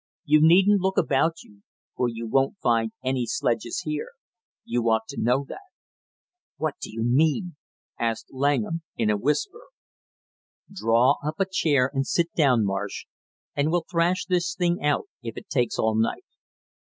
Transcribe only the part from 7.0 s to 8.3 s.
mean" asked